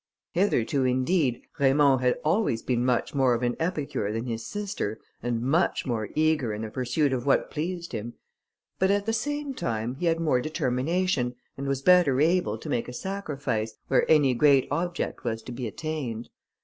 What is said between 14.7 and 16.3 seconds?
object was to be attained.